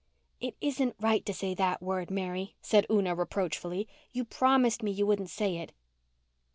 [0.39, 3.87] "It isn't right to say that word, Mary," said Una reproachfully.
[4.11, 5.73] "You promised me you wouldn't say it."